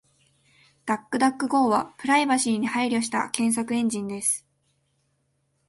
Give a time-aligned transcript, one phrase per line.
[0.87, 4.47] DuckDuckGo はプライバシーに配慮した検索エンジンです。